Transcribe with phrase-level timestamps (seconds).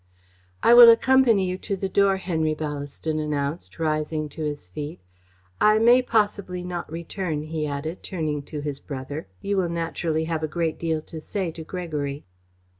[0.63, 4.99] "I will accompany you to the door," Henry Ballaston announced, rising to his feet.
[5.61, 9.27] "I may possibly not return," he added, turning to his brother.
[9.43, 12.25] "You will naturally have a great deal to say to Gregory."